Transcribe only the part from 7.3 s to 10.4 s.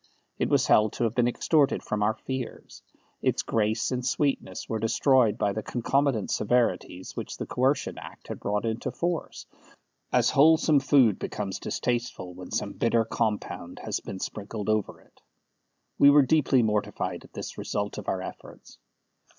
the Coercion Act had brought into force, as